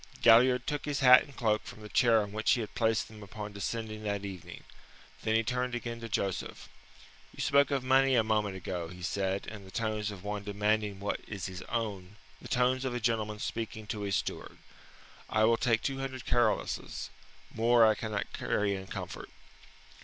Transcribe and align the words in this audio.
Galliard 0.23 0.65
took 0.65 0.85
his 0.85 1.01
hat 1.01 1.21
and 1.25 1.35
cloak 1.37 1.61
from 1.63 1.83
the 1.83 1.87
chair 1.87 2.23
on 2.23 2.31
which 2.31 2.53
he 2.53 2.61
had 2.61 2.73
placed 2.73 3.07
them 3.07 3.21
upon 3.21 3.53
descending 3.53 4.01
that 4.01 4.25
evening. 4.25 4.63
Then 5.21 5.35
he 5.35 5.43
turned 5.43 5.75
again 5.75 5.99
to 6.01 6.09
Joseph. 6.09 6.67
"You 7.35 7.39
spoke 7.39 7.69
of 7.69 7.83
money 7.83 8.15
a 8.15 8.23
moment 8.23 8.55
ago," 8.55 8.87
he 8.87 9.03
said, 9.03 9.45
in 9.45 9.63
the 9.63 9.69
tones 9.69 10.09
of 10.09 10.23
one 10.23 10.43
demanding 10.43 10.99
what 10.99 11.19
is 11.27 11.45
his 11.45 11.61
own 11.69 12.15
the 12.41 12.47
tones 12.47 12.83
of 12.83 12.95
a 12.95 12.99
gentleman 12.99 13.37
speaking 13.37 13.85
to 13.93 13.99
his 14.01 14.15
steward. 14.15 14.57
"I 15.29 15.43
will 15.43 15.55
take 15.57 15.83
two 15.83 15.99
hundred 15.99 16.25
Caroluses. 16.25 17.11
More 17.53 17.85
I 17.85 17.93
cannot 17.93 18.33
carry 18.33 18.73
in 18.73 18.87
comfort." 18.87 19.29